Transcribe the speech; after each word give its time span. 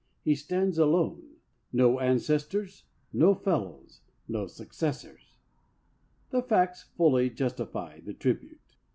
He 0.23 0.33
stands 0.33 0.79
alone— 0.79 1.35
no 1.71 1.99
ancestors— 1.99 2.85
no 3.23 3.35
fellows— 3.35 4.01
no 4.35 4.47
successors." 4.47 5.35
The 6.31 6.41
facts 6.41 6.81
fully 6.97 7.29
justify 7.29 7.99
the 7.99 8.15
tribute. 8.15 8.77